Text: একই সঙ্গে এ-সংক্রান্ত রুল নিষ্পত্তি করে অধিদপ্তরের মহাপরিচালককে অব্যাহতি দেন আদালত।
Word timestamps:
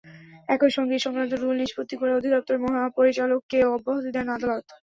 একই 0.49 0.71
সঙ্গে 0.71 0.93
এ-সংক্রান্ত 0.95 1.33
রুল 1.35 1.55
নিষ্পত্তি 1.59 1.95
করে 1.97 2.11
অধিদপ্তরের 2.13 2.63
মহাপরিচালককে 2.65 3.57
অব্যাহতি 3.71 4.09
দেন 4.15 4.27
আদালত। 4.35 4.65